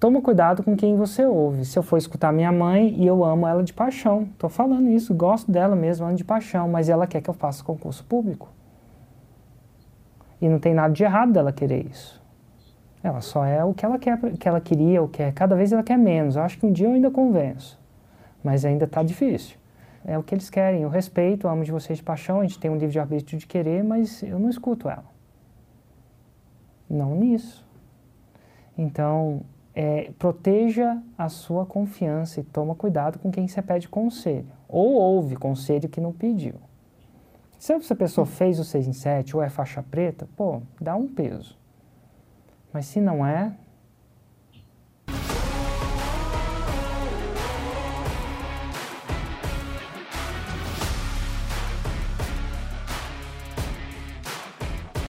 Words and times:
toma 0.00 0.22
cuidado 0.22 0.62
com 0.62 0.74
quem 0.74 0.96
você 0.96 1.26
ouve. 1.26 1.66
Se 1.66 1.78
eu 1.78 1.82
for 1.82 1.98
escutar 1.98 2.32
minha 2.32 2.50
mãe 2.50 2.94
e 2.98 3.06
eu 3.06 3.22
amo 3.22 3.46
ela 3.46 3.62
de 3.62 3.74
paixão, 3.74 4.22
estou 4.22 4.48
falando 4.48 4.88
isso, 4.88 5.14
gosto 5.14 5.52
dela 5.52 5.76
mesmo, 5.76 6.06
amo 6.06 6.16
de 6.16 6.24
paixão, 6.24 6.66
mas 6.68 6.88
ela 6.88 7.06
quer 7.06 7.20
que 7.20 7.28
eu 7.28 7.34
faça 7.34 7.62
concurso 7.62 8.02
público. 8.04 8.48
E 10.40 10.48
não 10.48 10.58
tem 10.58 10.72
nada 10.72 10.94
de 10.94 11.04
errado 11.04 11.32
dela 11.32 11.52
querer 11.52 11.86
isso. 11.86 12.18
Ela 13.02 13.20
só 13.20 13.44
é 13.44 13.62
o 13.62 13.74
que 13.74 13.84
ela 13.84 13.98
quer, 13.98 14.18
que 14.38 14.48
ela 14.48 14.60
queria, 14.60 15.02
o 15.02 15.08
que 15.08 15.22
é. 15.22 15.30
Cada 15.32 15.54
vez 15.54 15.70
ela 15.70 15.82
quer 15.82 15.98
menos. 15.98 16.36
Eu 16.36 16.42
acho 16.42 16.58
que 16.58 16.64
um 16.64 16.72
dia 16.72 16.88
eu 16.88 16.94
ainda 16.94 17.10
convenço, 17.10 17.78
mas 18.42 18.64
ainda 18.64 18.86
está 18.86 19.02
difícil. 19.02 19.56
É 20.04 20.16
o 20.16 20.22
que 20.22 20.34
eles 20.34 20.48
querem. 20.48 20.82
Eu 20.82 20.88
respeito, 20.88 21.46
amo 21.46 21.62
de 21.62 21.70
vocês 21.70 21.98
de 21.98 22.04
paixão. 22.04 22.40
A 22.40 22.42
gente 22.42 22.58
tem 22.58 22.70
um 22.70 22.76
livro 22.76 22.90
de 22.90 22.98
arbítrio 22.98 23.38
de 23.38 23.46
querer, 23.46 23.84
mas 23.84 24.22
eu 24.22 24.38
não 24.38 24.48
escuto 24.48 24.88
ela. 24.88 25.04
Não 26.88 27.14
nisso. 27.14 27.66
Então, 28.76 29.42
é, 29.82 30.12
proteja 30.18 31.02
a 31.16 31.30
sua 31.30 31.64
confiança 31.64 32.38
e 32.38 32.42
toma 32.42 32.74
cuidado 32.74 33.18
com 33.18 33.30
quem 33.30 33.48
você 33.48 33.62
pede 33.62 33.88
conselho. 33.88 34.52
Ou 34.68 34.92
ouve 34.92 35.36
conselho 35.36 35.88
que 35.88 36.02
não 36.02 36.12
pediu. 36.12 36.56
Se 37.58 37.72
essa 37.72 37.96
pessoa 37.96 38.26
fez 38.26 38.58
o 38.58 38.64
6 38.64 38.88
em 38.88 38.92
7 38.92 39.34
ou 39.34 39.42
é 39.42 39.48
faixa 39.48 39.82
preta, 39.82 40.28
pô, 40.36 40.60
dá 40.78 40.94
um 40.94 41.08
peso. 41.08 41.58
Mas 42.70 42.84
se 42.84 43.00
não 43.00 43.26
é, 43.26 43.54